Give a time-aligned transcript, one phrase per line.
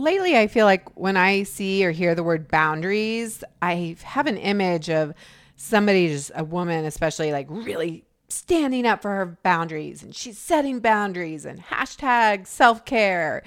[0.00, 4.36] lately I feel like when I see or hear the word boundaries, I have an
[4.36, 5.14] image of
[5.56, 10.80] somebody, just a woman, especially like really standing up for her boundaries and she's setting
[10.80, 13.42] boundaries and hashtag self care.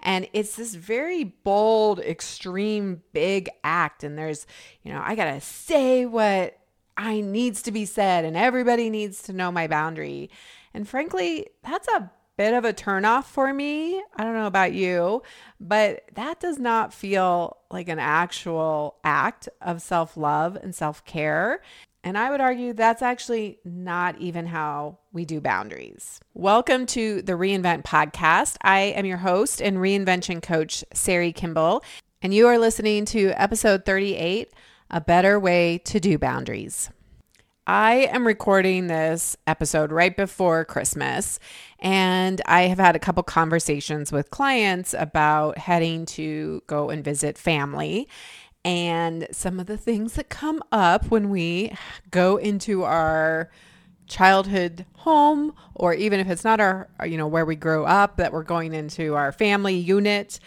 [0.00, 4.04] And it's this very bold, extreme, big act.
[4.04, 4.46] And there's,
[4.82, 6.56] you know, I got to say what
[6.96, 10.30] I needs to be said and everybody needs to know my boundary.
[10.72, 14.00] And frankly, that's a bit of a turnoff for me.
[14.14, 15.22] I don't know about you,
[15.60, 21.60] but that does not feel like an actual act of self love and self care.
[22.04, 26.20] And I would argue that's actually not even how we do boundaries.
[26.32, 28.56] Welcome to the Reinvent Podcast.
[28.62, 31.82] I am your host and reinvention coach, Sari Kimbell,
[32.22, 34.52] and you are listening to episode 38
[34.92, 36.88] A Better Way to Do Boundaries.
[37.70, 41.38] I am recording this episode right before Christmas,
[41.78, 47.36] and I have had a couple conversations with clients about heading to go and visit
[47.36, 48.08] family.
[48.64, 51.76] And some of the things that come up when we
[52.10, 53.50] go into our
[54.06, 58.32] childhood home or even if it's not our you know where we grow up that
[58.32, 60.40] we're going into our family unit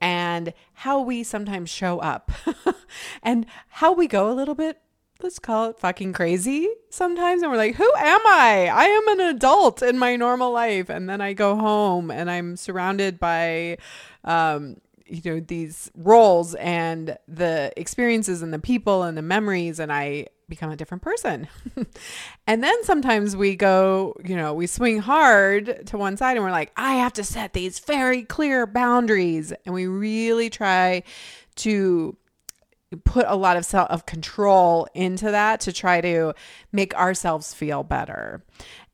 [0.00, 2.32] and how we sometimes show up
[3.22, 4.80] and how we go a little bit
[5.24, 7.42] let's call it fucking crazy sometimes.
[7.42, 8.70] And we're like, who am I?
[8.70, 10.90] I am an adult in my normal life.
[10.90, 13.78] And then I go home and I'm surrounded by,
[14.22, 19.80] um, you know, these roles and the experiences and the people and the memories.
[19.80, 21.48] And I become a different person.
[22.46, 26.50] and then sometimes we go, you know, we swing hard to one side and we're
[26.50, 29.54] like, I have to set these very clear boundaries.
[29.64, 31.02] And we really try
[31.56, 32.14] to
[32.96, 36.34] put a lot of self of control into that to try to
[36.72, 38.44] make ourselves feel better.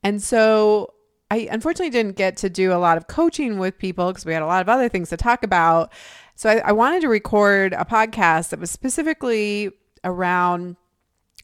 [0.03, 0.95] And so
[1.31, 4.43] I unfortunately didn't get to do a lot of coaching with people because we had
[4.43, 5.93] a lot of other things to talk about.
[6.35, 9.71] So I, I wanted to record a podcast that was specifically
[10.03, 10.77] around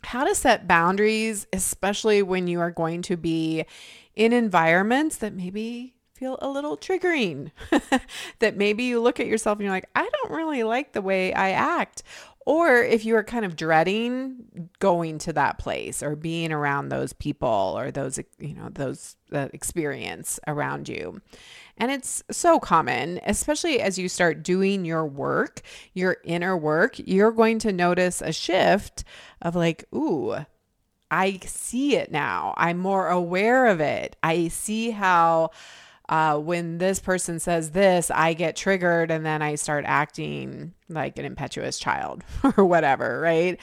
[0.02, 3.64] how to set boundaries, especially when you are going to be
[4.14, 7.50] in environments that maybe feel a little triggering.
[8.38, 11.32] that maybe you look at yourself and you're like, I don't really like the way
[11.32, 12.02] I act.
[12.46, 17.12] Or if you are kind of dreading going to that place or being around those
[17.12, 21.20] people or those, you know, those experience around you.
[21.76, 25.60] And it's so common, especially as you start doing your work,
[25.92, 29.02] your inner work, you're going to notice a shift
[29.42, 30.36] of like, ooh,
[31.10, 32.54] I see it now.
[32.56, 34.16] I'm more aware of it.
[34.22, 35.50] I see how
[36.08, 41.18] uh, when this person says this, I get triggered and then I start acting like
[41.18, 42.24] an impetuous child
[42.56, 43.58] or whatever, right?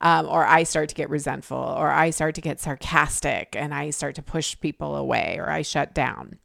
[0.00, 3.90] Um, or I start to get resentful, or I start to get sarcastic and I
[3.90, 6.38] start to push people away, or I shut down.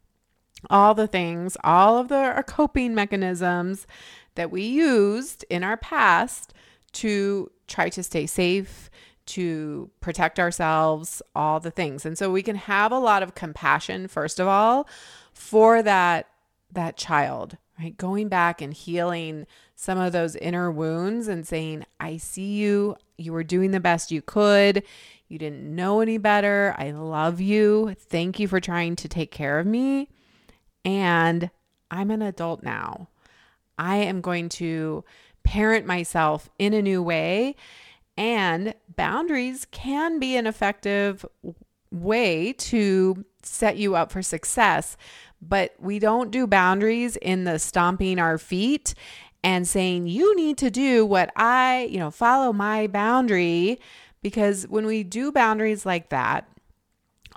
[0.68, 3.86] All the things, all of the coping mechanisms
[4.34, 6.52] that we used in our past
[6.92, 8.90] to try to stay safe,
[9.26, 12.04] to protect ourselves, all the things.
[12.06, 14.86] And so we can have a lot of compassion, first of all,
[15.36, 16.26] for that
[16.72, 17.96] that child, right?
[17.96, 22.96] Going back and healing some of those inner wounds and saying, I see you.
[23.18, 24.82] You were doing the best you could.
[25.28, 26.74] You didn't know any better.
[26.78, 27.94] I love you.
[27.98, 30.08] Thank you for trying to take care of me.
[30.84, 31.50] And
[31.90, 33.08] I'm an adult now.
[33.78, 35.04] I am going to
[35.44, 37.56] parent myself in a new way.
[38.16, 41.24] And boundaries can be an effective
[41.92, 44.96] way to set you up for success
[45.40, 48.94] but we don't do boundaries in the stomping our feet
[49.42, 53.80] and saying, you need to do what I, you know, follow my boundary.
[54.22, 56.48] Because when we do boundaries like that,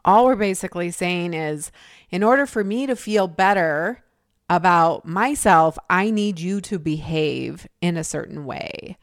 [0.03, 1.71] all we're basically saying is,
[2.09, 4.03] in order for me to feel better
[4.49, 8.97] about myself, I need you to behave in a certain way.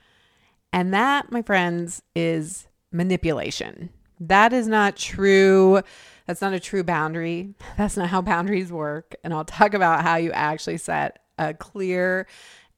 [0.72, 3.90] And that, my friends, is manipulation.
[4.18, 5.82] That is not true
[6.26, 7.54] that's not a true boundary.
[7.76, 9.14] That's not how boundaries work.
[9.22, 12.26] And I'll talk about how you actually set a clear,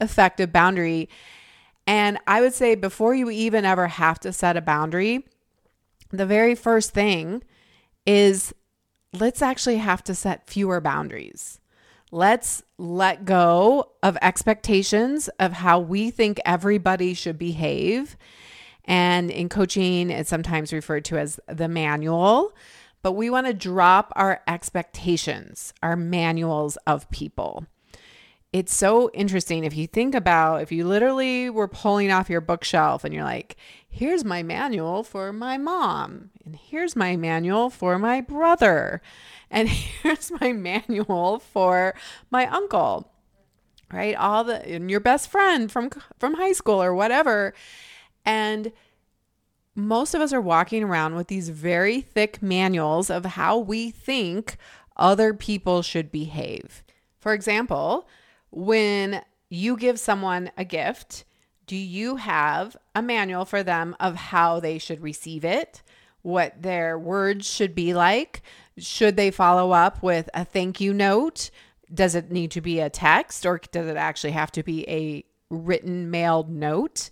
[0.01, 1.09] effective boundary.
[1.87, 5.25] And I would say before you even ever have to set a boundary,
[6.11, 7.43] the very first thing
[8.07, 8.55] is
[9.19, 11.61] let's actually have to set fewer boundaries.
[12.11, 18.17] Let's let go of expectations of how we think everybody should behave.
[18.85, 22.55] And in coaching, it's sometimes referred to as the manual
[23.03, 27.67] but we want to drop our expectations, our manuals of people.
[28.53, 33.05] It's so interesting if you think about if you literally were pulling off your bookshelf
[33.05, 33.57] and you're like,
[33.89, 39.03] here's my manual for my mom, and here's my manual for my brother,
[39.51, 39.69] and
[40.03, 41.95] here's my manual for
[42.31, 43.11] my uncle.
[43.93, 44.17] right?
[44.17, 47.55] All the and your best friend from from high school or whatever.
[48.25, 48.73] And
[49.79, 54.57] most of us are walking around with these very thick manuals of how we think
[54.97, 56.83] other people should behave.
[57.21, 58.09] For example,
[58.51, 61.25] when you give someone a gift,
[61.67, 65.83] do you have a manual for them of how they should receive it?
[66.23, 68.43] What their words should be like?
[68.79, 71.51] Should they follow up with a thank you note?
[71.93, 75.25] Does it need to be a text or does it actually have to be a
[75.51, 77.11] written mailed note?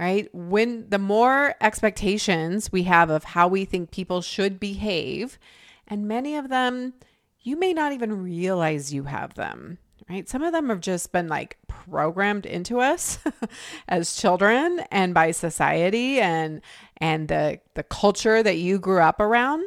[0.00, 0.34] Right?
[0.34, 5.38] When the more expectations we have of how we think people should behave,
[5.86, 6.94] and many of them
[7.42, 9.78] you may not even realize you have them
[10.10, 10.28] right?
[10.28, 13.18] Some of them have just been like programmed into us
[13.88, 16.60] as children and by society and
[16.96, 19.64] and the the culture that you grew up around.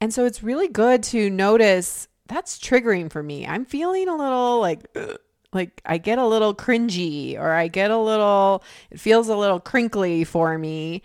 [0.00, 3.46] And so it's really good to notice that's triggering for me.
[3.46, 4.86] I'm feeling a little like
[5.52, 9.60] like I get a little cringy or I get a little it feels a little
[9.60, 11.02] crinkly for me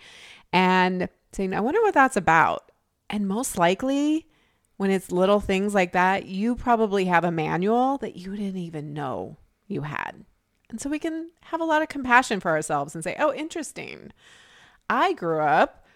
[0.52, 2.70] and saying I wonder what that's about.
[3.10, 4.26] And most likely
[4.76, 8.92] when it's little things like that, you probably have a manual that you didn't even
[8.92, 9.36] know
[9.66, 10.24] you had.
[10.68, 14.12] And so we can have a lot of compassion for ourselves and say, oh, interesting.
[14.88, 15.86] I grew up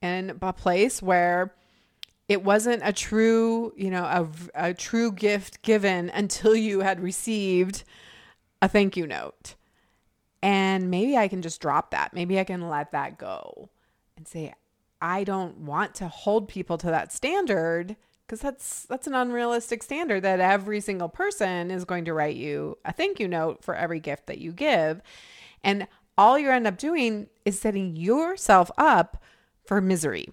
[0.00, 1.54] in a place where
[2.28, 7.84] it wasn't a true, you know, a, a true gift given until you had received
[8.60, 9.54] a thank you note.
[10.42, 12.14] And maybe I can just drop that.
[12.14, 13.68] Maybe I can let that go
[14.16, 14.54] and say,
[15.00, 20.22] I don't want to hold people to that standard because that's that's an unrealistic standard
[20.22, 24.00] that every single person is going to write you a thank you note for every
[24.00, 25.02] gift that you give
[25.62, 25.86] and
[26.16, 29.22] all you end up doing is setting yourself up
[29.66, 30.30] for misery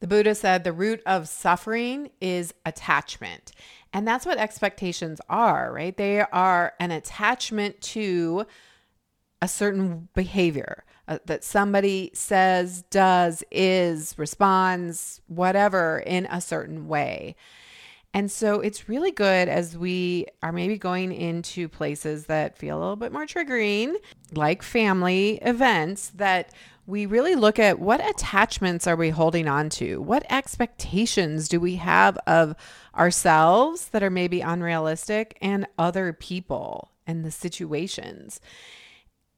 [0.00, 3.52] the buddha said the root of suffering is attachment
[3.92, 8.44] and that's what expectations are right they are an attachment to
[9.42, 17.34] a certain behavior uh, that somebody says, does, is, responds, whatever in a certain way.
[18.14, 22.80] And so it's really good as we are maybe going into places that feel a
[22.80, 23.94] little bit more triggering,
[24.32, 26.52] like family events, that
[26.90, 30.02] we really look at what attachments are we holding on to?
[30.02, 32.56] What expectations do we have of
[32.96, 38.40] ourselves that are maybe unrealistic and other people and the situations?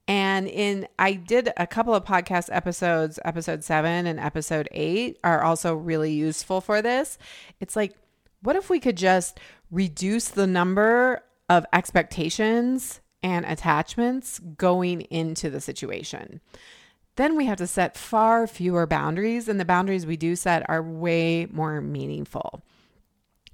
[0.09, 5.43] And in I did a couple of podcast episodes, episode 7 and episode 8 are
[5.43, 7.19] also really useful for this.
[7.61, 7.95] It's like
[8.41, 9.39] what if we could just
[9.71, 16.41] reduce the number of expectations and attachments going into the situation?
[17.17, 20.83] Then we have to set far fewer boundaries, and the boundaries we do set are
[20.83, 22.63] way more meaningful.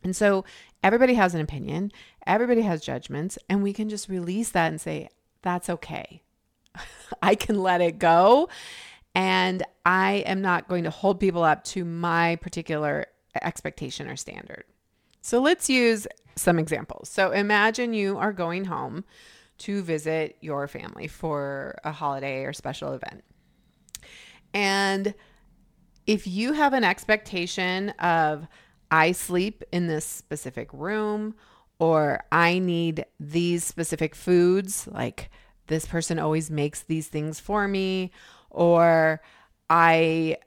[0.04, 0.44] And so
[0.82, 1.90] everybody has an opinion,
[2.26, 5.08] everybody has judgments, and we can just release that and say,
[5.42, 6.22] that's okay.
[7.22, 8.48] I can let it go.
[9.14, 13.06] And I am not going to hold people up to my particular
[13.42, 14.64] expectation or standard.
[15.20, 16.06] So let's use
[16.36, 17.08] some examples.
[17.08, 19.04] So imagine you are going home
[19.58, 23.24] to visit your family for a holiday or special event.
[24.54, 25.14] And
[26.06, 28.46] if you have an expectation of,
[28.90, 31.34] I sleep in this specific room,
[31.78, 35.30] or I need these specific foods, like
[35.66, 38.10] this person always makes these things for me,
[38.50, 39.20] or
[39.68, 40.38] I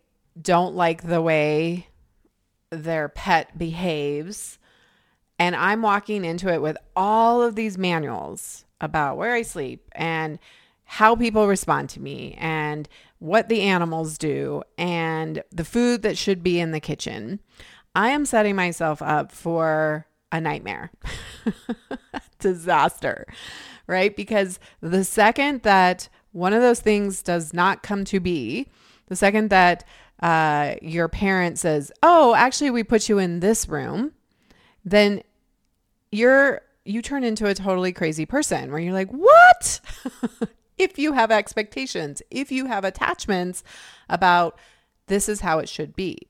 [0.41, 1.87] don't like the way
[2.71, 4.57] their pet behaves.
[5.37, 10.39] And I'm walking into it with all of these manuals about where I sleep and
[10.95, 12.87] how people respond to me and
[13.19, 17.39] what the animals do and the food that should be in the kitchen.
[17.95, 20.91] I am setting myself up for a nightmare,
[22.39, 23.27] disaster
[23.91, 24.15] right?
[24.15, 28.67] Because the second that one of those things does not come to be,
[29.07, 29.83] the second that
[30.21, 34.13] uh, your parent says, "Oh, actually, we put you in this room,"
[34.85, 35.21] then
[36.11, 39.81] you're you turn into a totally crazy person where you're like, "What?"
[40.81, 43.63] if you have expectations, if you have attachments
[44.09, 44.57] about
[45.07, 46.27] this is how it should be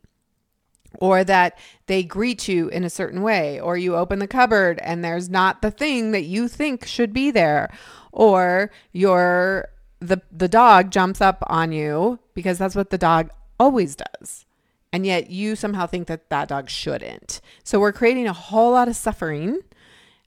[0.99, 5.03] or that they greet you in a certain way, or you open the cupboard and
[5.03, 7.69] there's not the thing that you think should be there,
[8.11, 13.29] or your the the dog jumps up on you because that's what the dog
[13.59, 14.45] always does.
[14.91, 17.39] And yet you somehow think that that dog shouldn't.
[17.63, 19.61] So we're creating a whole lot of suffering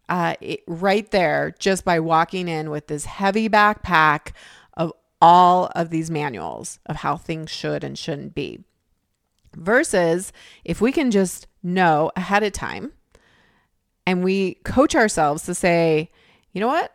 [0.08, 4.32] uh, it, right there just by walking in with this heavy backpack
[4.76, 8.64] of all of these manuals of how things should and shouldn't be.
[9.54, 10.32] Versus
[10.64, 12.92] if we can just know ahead of time
[14.06, 16.10] and we coach ourselves to say,
[16.52, 16.92] you know what?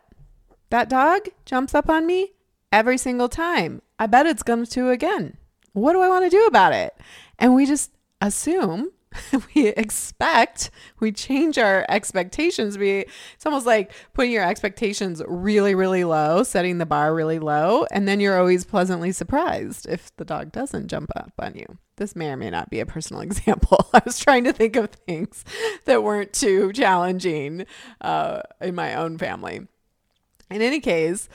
[0.70, 2.32] that dog jumps up on me
[2.72, 3.82] every single time.
[3.98, 5.36] I bet it's going to again.
[5.72, 6.96] What do I want to do about it?
[7.38, 7.90] And we just
[8.20, 8.90] assume
[9.54, 12.78] we expect we change our expectations.
[12.78, 17.86] We it's almost like putting your expectations really really low setting the bar really low
[17.90, 21.78] and then you're always pleasantly surprised if the dog doesn't jump up on you.
[21.96, 23.88] This may or may not be a personal example.
[23.92, 25.44] I was trying to think of things
[25.84, 27.66] that weren't too challenging
[28.00, 29.66] uh, in my own family.
[30.50, 31.28] In any case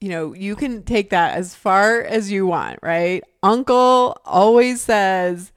[0.00, 3.24] you know, you can take that as far as you want, right?
[3.42, 5.52] Uncle always says,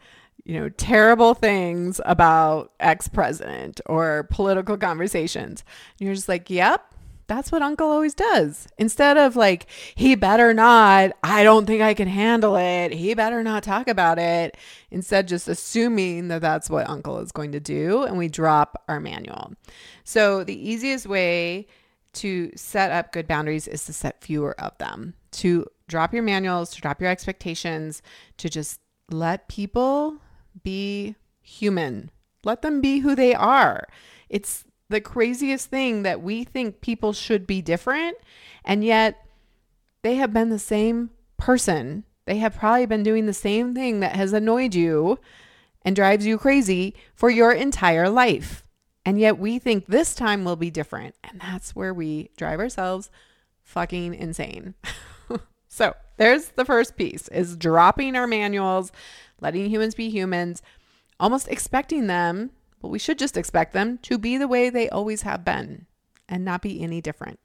[0.49, 5.63] you know, terrible things about ex president or political conversations.
[5.99, 6.91] And you're just like, yep,
[7.27, 8.67] that's what uncle always does.
[8.79, 12.91] Instead of like, he better not, I don't think I can handle it.
[12.91, 14.57] He better not talk about it.
[14.89, 18.05] Instead, just assuming that that's what uncle is going to do.
[18.05, 19.53] And we drop our manual.
[20.03, 21.67] So the easiest way
[22.13, 26.71] to set up good boundaries is to set fewer of them, to drop your manuals,
[26.71, 28.01] to drop your expectations,
[28.37, 28.79] to just
[29.11, 30.19] let people
[30.63, 32.11] be human.
[32.43, 33.87] Let them be who they are.
[34.29, 38.17] It's the craziest thing that we think people should be different,
[38.63, 39.25] and yet
[40.01, 42.05] they have been the same person.
[42.25, 45.19] They have probably been doing the same thing that has annoyed you
[45.83, 48.63] and drives you crazy for your entire life.
[49.05, 51.15] And yet we think this time will be different.
[51.23, 53.09] And that's where we drive ourselves
[53.63, 54.75] fucking insane.
[55.67, 58.91] so there's the first piece is dropping our manuals,
[59.39, 60.61] letting humans be humans,
[61.17, 65.21] almost expecting them, but we should just expect them to be the way they always
[65.21, 65.85] have been
[66.27, 67.39] and not be any different.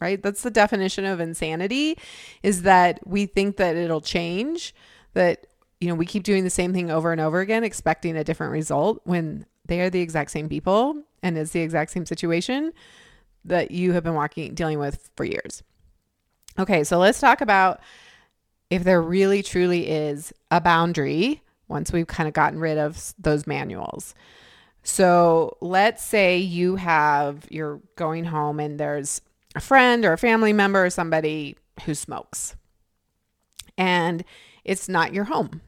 [0.00, 0.22] Right?
[0.22, 1.98] That's the definition of insanity
[2.42, 4.74] is that we think that it'll change,
[5.12, 5.46] that
[5.78, 8.52] you know, we keep doing the same thing over and over again expecting a different
[8.52, 12.72] result when they are the exact same people and it's the exact same situation
[13.44, 15.62] that you have been walking dealing with for years.
[16.58, 17.80] Okay, so let's talk about
[18.70, 23.46] if there really truly is a boundary once we've kind of gotten rid of those
[23.46, 24.14] manuals.
[24.82, 29.20] So let's say you have, you're going home and there's
[29.54, 32.54] a friend or a family member or somebody who smokes
[33.76, 34.24] and
[34.64, 35.60] it's not your home.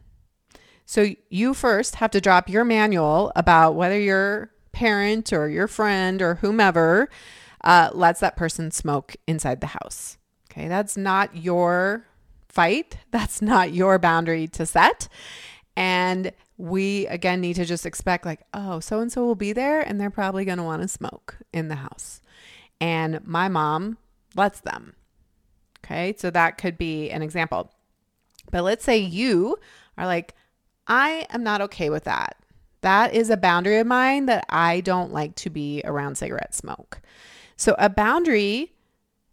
[0.85, 6.23] So you first have to drop your manual about whether your parent or your friend
[6.23, 7.09] or whomever
[7.65, 10.19] uh, lets that person smoke inside the house.
[10.51, 12.07] Okay, that's not your
[12.57, 12.97] fight.
[13.11, 15.09] That's not your boundary to set.
[15.77, 19.83] And we again need to just expect like, oh, so and so will be there
[19.83, 22.23] and they're probably going to want to smoke in the house.
[22.81, 23.99] And my mom
[24.35, 24.95] lets them.
[25.85, 27.71] Okay, so that could be an example.
[28.51, 29.59] But let's say you
[29.99, 30.35] are like,
[30.87, 32.37] I am not okay with that.
[32.81, 37.01] That is a boundary of mine that I don't like to be around cigarette smoke.
[37.57, 38.73] So a boundary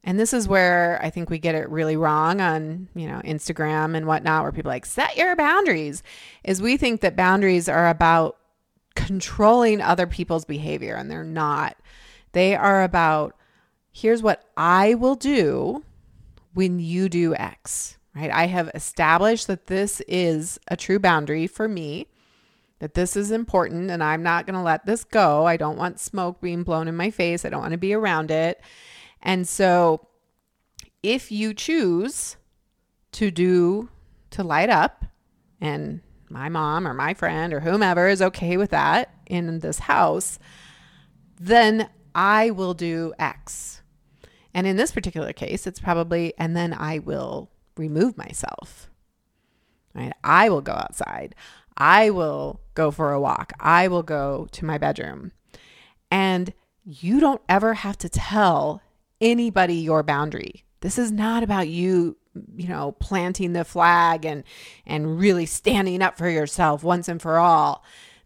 [0.03, 3.95] and this is where I think we get it really wrong on, you know, Instagram
[3.95, 6.03] and whatnot, where people like set your boundaries,
[6.43, 8.37] is we think that boundaries are about
[8.95, 11.77] controlling other people's behavior and they're not.
[12.33, 13.35] They are about
[13.91, 15.83] here's what I will do
[16.53, 18.31] when you do X, right?
[18.31, 22.07] I have established that this is a true boundary for me,
[22.79, 25.45] that this is important and I'm not going to let this go.
[25.45, 27.45] I don't want smoke being blown in my face.
[27.45, 28.59] I don't want to be around it.
[29.23, 30.07] And so
[31.01, 32.37] if you choose
[33.13, 33.89] to do,
[34.31, 35.05] to light up,
[35.59, 40.39] and my mom or my friend or whomever is okay with that in this house,
[41.39, 43.81] then I will do X.
[44.53, 48.89] And in this particular case, it's probably, and then I will remove myself.
[49.95, 50.13] Right?
[50.23, 51.33] I will go outside.
[51.77, 53.53] I will go for a walk.
[53.59, 55.31] I will go to my bedroom.
[56.11, 56.53] And
[56.83, 58.81] you don't ever have to tell
[59.23, 60.63] anybody your boundary.
[60.81, 62.17] This is not about you,
[62.55, 64.43] you know, planting the flag and
[64.85, 67.83] and really standing up for yourself once and for all.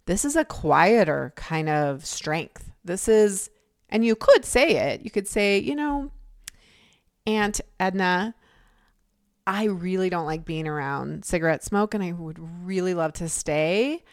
[0.08, 2.72] This is a quieter kind of strength.
[2.84, 3.50] This is
[3.90, 5.02] and you could say it.
[5.02, 6.12] You could say, you know,
[7.26, 8.34] Aunt Edna,
[9.46, 14.04] I really don't like being around cigarette smoke and I would really love to stay.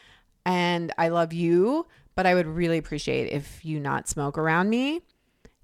[0.46, 5.00] And I love you, but I would really appreciate if you not smoke around me.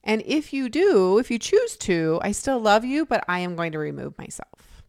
[0.02, 3.56] And if you do, if you choose to, I still love you, but I am
[3.56, 4.82] going to remove myself.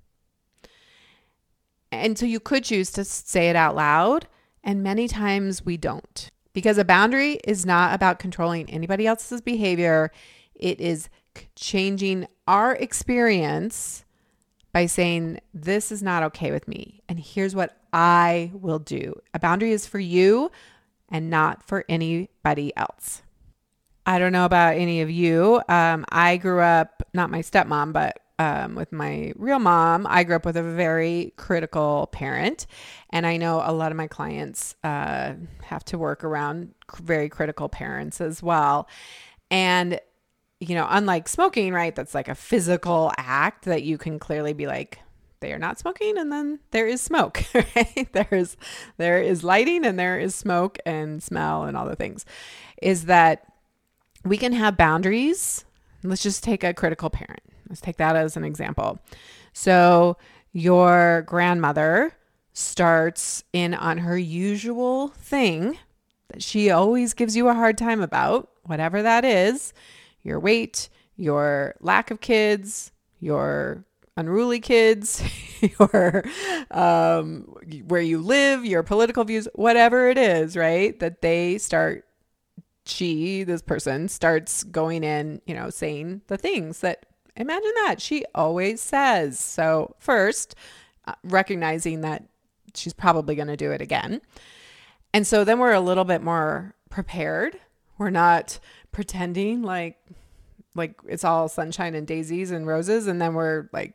[1.91, 4.27] And so you could choose to say it out loud.
[4.63, 10.11] And many times we don't because a boundary is not about controlling anybody else's behavior.
[10.55, 11.09] It is
[11.55, 14.05] changing our experience
[14.71, 17.01] by saying, This is not okay with me.
[17.09, 19.19] And here's what I will do.
[19.33, 20.51] A boundary is for you
[21.09, 23.21] and not for anybody else.
[24.05, 25.61] I don't know about any of you.
[25.69, 30.35] Um, I grew up not my stepmom, but um, with my real mom, I grew
[30.35, 32.65] up with a very critical parent.
[33.11, 37.69] And I know a lot of my clients uh, have to work around very critical
[37.69, 38.89] parents as well.
[39.51, 39.99] And,
[40.59, 44.65] you know, unlike smoking, right, that's like a physical act that you can clearly be
[44.65, 44.99] like,
[45.41, 48.57] they are not smoking and then there is smoke right there's
[48.97, 52.27] there is lighting and there is smoke and smell and all the things
[52.79, 53.50] is that
[54.23, 55.65] we can have boundaries
[56.03, 58.99] let's just take a critical parent let's take that as an example
[59.53, 60.17] so
[60.51, 62.13] your grandmother
[62.53, 65.77] starts in on her usual thing
[66.29, 69.73] that she always gives you a hard time about whatever that is
[70.23, 73.85] your weight your lack of kids your
[74.17, 75.21] unruly kids,
[75.79, 76.23] your
[76.71, 77.41] um,
[77.87, 80.99] where you live, your political views, whatever it is, right?
[80.99, 82.05] That they start,
[82.85, 88.25] she, this person, starts going in, you know, saying the things that imagine that she
[88.33, 89.39] always says.
[89.39, 90.55] So, first,
[91.05, 92.23] uh, recognizing that
[92.75, 94.21] she's probably going to do it again.
[95.13, 97.59] And so then we're a little bit more prepared.
[97.97, 98.59] We're not
[98.91, 99.97] pretending like
[100.73, 103.93] like it's all sunshine and daisies and roses and then we're like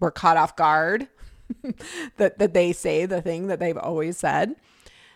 [0.00, 1.08] we're caught off guard
[2.16, 4.56] that that they say the thing that they've always said.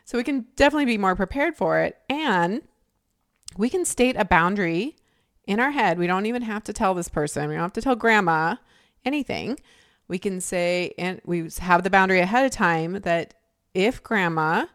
[0.04, 2.62] So we can definitely be more prepared for it and
[3.56, 4.96] we can state a boundary
[5.46, 5.98] in our head.
[5.98, 7.48] We don't even have to tell this person.
[7.48, 8.56] We don't have to tell grandma
[9.04, 9.58] anything.
[10.08, 13.34] We can say and we have the boundary ahead of time that
[13.74, 14.66] if grandma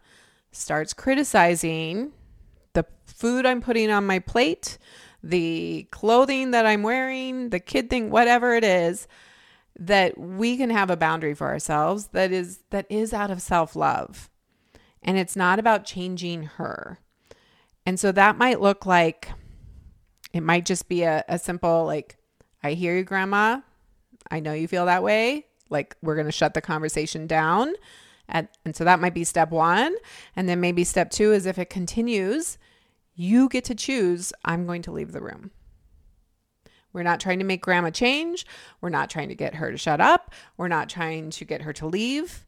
[0.51, 2.13] starts criticizing
[2.73, 4.77] the food I'm putting on my plate,
[5.21, 9.07] the clothing that I'm wearing, the kid thing, whatever it is,
[9.77, 14.29] that we can have a boundary for ourselves that is that is out of self-love.
[15.01, 16.99] And it's not about changing her.
[17.85, 19.31] And so that might look like
[20.33, 22.17] it might just be a, a simple like,
[22.63, 23.61] I hear you, grandma.
[24.29, 25.45] I know you feel that way.
[25.69, 27.73] Like we're gonna shut the conversation down.
[28.27, 29.95] At, and so that might be step one.
[30.35, 32.57] And then maybe step two is if it continues,
[33.13, 35.51] you get to choose, I'm going to leave the room.
[36.91, 38.45] We're not trying to make grandma change.
[38.81, 40.33] We're not trying to get her to shut up.
[40.57, 42.44] We're not trying to get her to leave.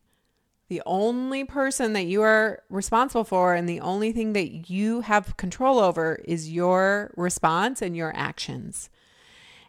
[0.70, 5.38] The only person that you are responsible for and the only thing that you have
[5.38, 8.90] control over is your response and your actions.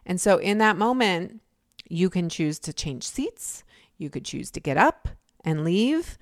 [0.05, 1.41] And so in that moment,
[1.87, 3.63] you can choose to change seats.
[3.97, 5.07] You could choose to get up
[5.45, 6.17] and leave,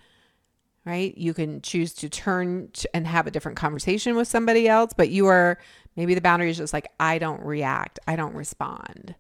[0.86, 1.18] right?
[1.18, 5.26] You can choose to turn and have a different conversation with somebody else, but you
[5.26, 5.58] are
[5.98, 9.16] Maybe the boundary is just like, I don't react, I don't respond.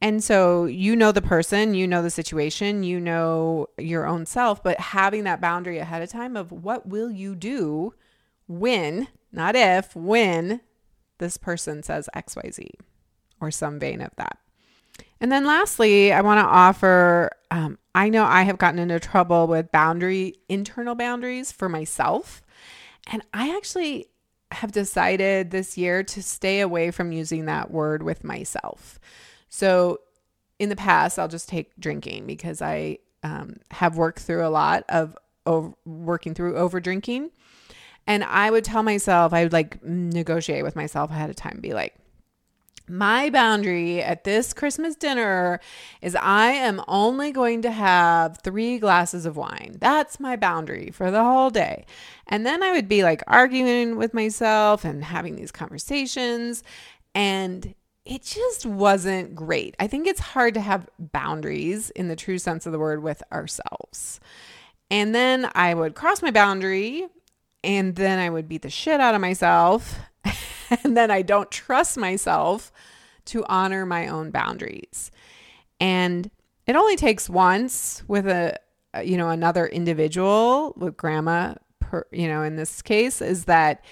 [0.00, 4.62] And so you know the person, you know the situation, you know your own self,
[4.62, 7.94] but having that boundary ahead of time of what will you do
[8.46, 10.60] when, not if, when
[11.18, 12.68] this person says XYZ
[13.40, 14.38] or some vein of that.
[15.18, 19.46] And then lastly, I want to offer um, I know I have gotten into trouble
[19.46, 22.42] with boundary, internal boundaries for myself.
[23.06, 24.08] And I actually
[24.52, 29.00] have decided this year to stay away from using that word with myself.
[29.56, 30.00] So
[30.58, 34.84] in the past, I'll just take drinking because I um, have worked through a lot
[34.90, 35.16] of
[35.46, 37.30] over, working through over drinking.
[38.06, 41.72] And I would tell myself, I would like negotiate with myself ahead of time, be
[41.72, 41.94] like,
[42.86, 45.58] my boundary at this Christmas dinner
[46.02, 49.78] is I am only going to have three glasses of wine.
[49.80, 51.86] That's my boundary for the whole day.
[52.26, 56.62] And then I would be like arguing with myself and having these conversations.
[57.14, 57.74] And
[58.06, 59.74] it just wasn't great.
[59.80, 63.22] I think it's hard to have boundaries in the true sense of the word with
[63.32, 64.20] ourselves.
[64.90, 67.08] And then I would cross my boundary
[67.64, 69.98] and then I would beat the shit out of myself
[70.84, 72.72] and then I don't trust myself
[73.26, 75.10] to honor my own boundaries.
[75.80, 76.30] And
[76.66, 78.56] it only takes once with a,
[79.02, 83.84] you know, another individual with grandma, per, you know, in this case, is that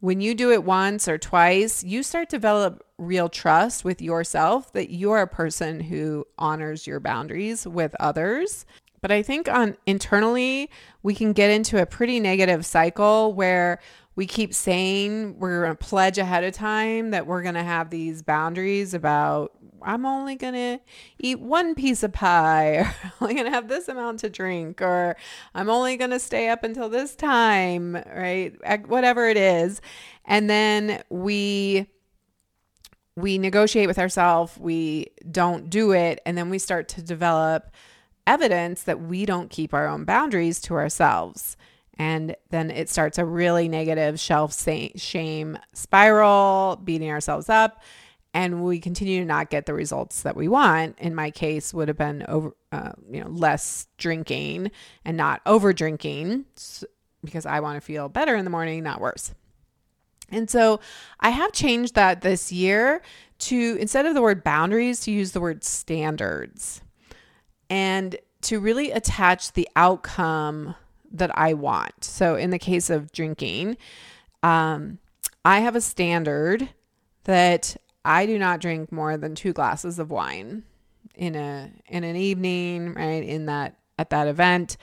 [0.00, 4.72] when you do it once or twice, you start to develop real trust with yourself
[4.72, 8.66] that you're a person who honors your boundaries with others.
[9.00, 10.70] But I think on internally,
[11.02, 13.78] we can get into a pretty negative cycle where
[14.16, 17.90] we keep saying we're going to pledge ahead of time that we're going to have
[17.90, 20.80] these boundaries about I'm only going to
[21.20, 24.82] eat one piece of pie or I'm only going to have this amount to drink
[24.82, 25.16] or
[25.54, 28.56] I'm only going to stay up until this time, right?
[28.88, 29.80] Whatever it is.
[30.24, 31.86] And then we
[33.20, 37.70] we negotiate with ourselves, we don't do it, and then we start to develop
[38.26, 41.56] evidence that we don't keep our own boundaries to ourselves.
[41.98, 44.54] And then it starts a really negative shelf
[44.96, 47.82] shame spiral, beating ourselves up.
[48.34, 50.98] and we continue to not get the results that we want.
[50.98, 54.70] In my case, would have been over, uh, you know, less drinking
[55.04, 56.44] and not over drinking
[57.24, 59.34] because I want to feel better in the morning, not worse.
[60.30, 60.80] And so
[61.20, 63.02] I have changed that this year
[63.38, 66.82] to instead of the word boundaries, to use the word standards
[67.70, 70.74] and to really attach the outcome
[71.10, 72.04] that I want.
[72.04, 73.76] So in the case of drinking,
[74.42, 74.98] um,
[75.44, 76.68] I have a standard
[77.24, 80.64] that I do not drink more than two glasses of wine
[81.14, 83.22] in a in an evening, right?
[83.22, 84.76] In that at that event.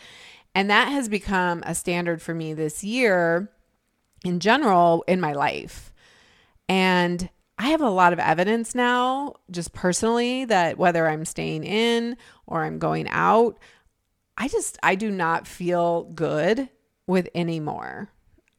[0.53, 3.51] And that has become a standard for me this year
[4.25, 5.93] in general in my life.
[6.67, 12.17] And I have a lot of evidence now, just personally, that whether I'm staying in
[12.47, 13.57] or I'm going out,
[14.37, 16.67] I just I do not feel good
[17.07, 18.09] with any more.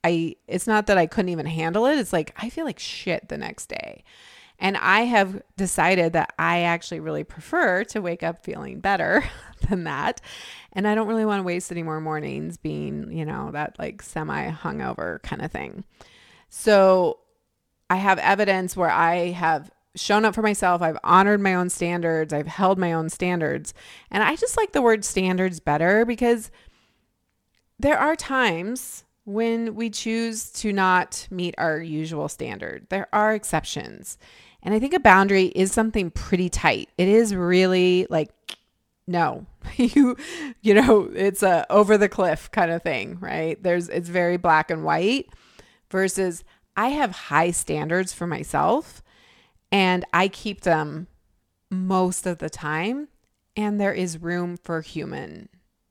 [0.02, 1.98] I it's not that I couldn't even handle it.
[1.98, 4.04] It's like I feel like shit the next day.
[4.58, 9.22] And I have decided that I actually really prefer to wake up feeling better
[9.68, 10.22] than that.
[10.76, 14.02] And I don't really want to waste any more mornings being, you know, that like
[14.02, 15.84] semi hungover kind of thing.
[16.50, 17.18] So
[17.88, 20.82] I have evidence where I have shown up for myself.
[20.82, 22.34] I've honored my own standards.
[22.34, 23.72] I've held my own standards.
[24.10, 26.50] And I just like the word standards better because
[27.78, 32.86] there are times when we choose to not meet our usual standard.
[32.90, 34.18] There are exceptions.
[34.62, 36.90] And I think a boundary is something pretty tight.
[36.98, 38.30] It is really like
[39.06, 39.46] no.
[39.76, 40.16] you
[40.62, 43.62] you know, it's a over the cliff kind of thing, right?
[43.62, 45.28] There's it's very black and white
[45.90, 46.44] versus
[46.76, 49.02] I have high standards for myself
[49.72, 51.06] and I keep them
[51.70, 53.08] most of the time
[53.56, 55.48] and there is room for human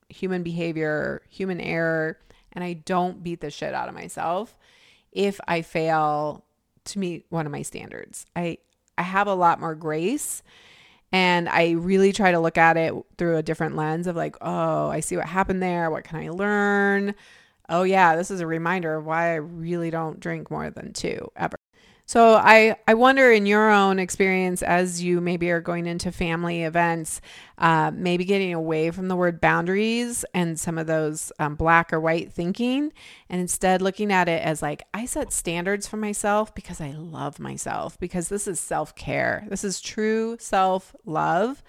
[0.10, 2.20] human behavior, human error,
[2.54, 4.58] and I don't beat the shit out of myself
[5.12, 6.46] if I fail
[6.86, 8.26] to meet one of my standards.
[8.36, 8.60] I
[8.98, 10.42] I have a lot more grace
[11.16, 14.90] and I really try to look at it through a different lens of like, oh,
[14.90, 15.90] I see what happened there.
[15.90, 17.16] What can I learn?
[17.70, 21.32] Oh yeah, this is a reminder of why I really don't drink more than two
[21.38, 21.56] ever.
[22.08, 26.64] So I, I wonder in your own experience as you maybe are going into family
[26.64, 27.20] events,
[27.58, 32.00] uh, maybe getting away from the word boundaries and some of those um, black or
[32.00, 32.94] white thinking,
[33.28, 37.40] and instead looking at it as like, I set standards for myself because I love
[37.40, 39.48] myself, because this is self care.
[39.50, 41.64] This is true self love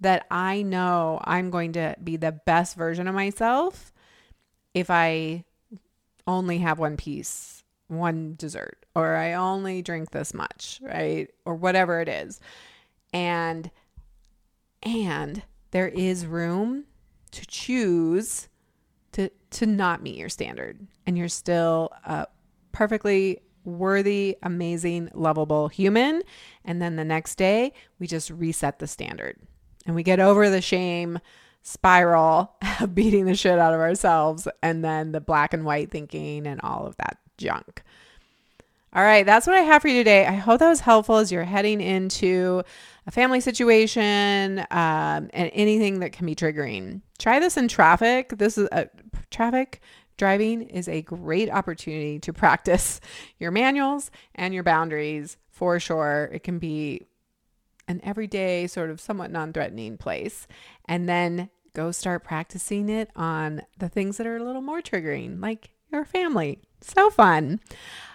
[0.00, 3.92] that I know I'm going to be the best version of myself
[4.74, 5.44] if I
[6.26, 7.61] only have one piece
[7.98, 11.28] one dessert or I only drink this much, right?
[11.44, 12.40] Or whatever it is.
[13.12, 13.70] And
[14.82, 16.84] and there is room
[17.30, 18.48] to choose
[19.12, 22.26] to to not meet your standard and you're still a
[22.72, 26.22] perfectly worthy, amazing, lovable human
[26.64, 29.36] and then the next day we just reset the standard
[29.86, 31.18] and we get over the shame
[31.62, 32.56] spiral
[32.94, 36.86] beating the shit out of ourselves and then the black and white thinking and all
[36.86, 37.82] of that junk.
[38.94, 40.26] All right, that's what I have for you today.
[40.26, 42.62] I hope that was helpful as you're heading into
[43.06, 47.00] a family situation um, and anything that can be triggering.
[47.18, 48.34] Try this in traffic.
[48.36, 48.88] This is a
[49.30, 49.80] traffic
[50.18, 53.00] driving is a great opportunity to practice
[53.38, 56.30] your manuals and your boundaries for sure.
[56.32, 57.06] It can be
[57.88, 60.46] an everyday sort of somewhat non-threatening place
[60.86, 65.40] and then go start practicing it on the things that are a little more triggering
[65.40, 67.60] like your family so fun.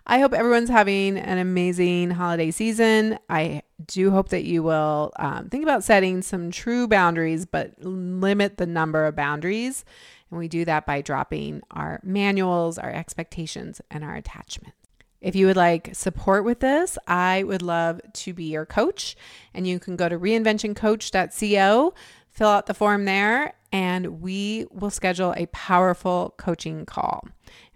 [0.06, 3.20] I hope everyone's having an amazing holiday season.
[3.30, 8.58] I do hope that you will um, think about setting some true boundaries, but limit
[8.58, 9.84] the number of boundaries.
[10.30, 14.78] And we do that by dropping our manuals, our expectations, and our attachments.
[15.20, 19.18] If you would like support with this, I would love to be your coach.
[19.54, 21.94] And you can go to reinventioncoach.co,
[22.30, 27.28] fill out the form there, and we will schedule a powerful coaching call.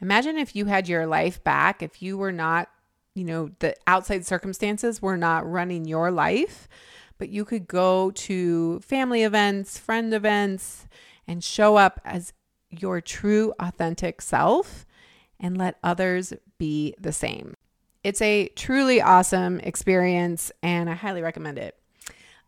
[0.02, 2.70] Imagine if you had your life back, if you were not,
[3.14, 6.68] you know, the outside circumstances were not running your life,
[7.18, 10.88] but you could go to family events, friend events,
[11.28, 12.34] and show up as
[12.70, 14.86] your true, authentic self
[15.40, 17.56] and let others be the same.
[18.04, 21.78] It's a truly awesome experience, and I highly recommend it.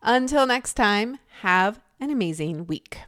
[0.02, 2.98] Until next time, have an amazing week.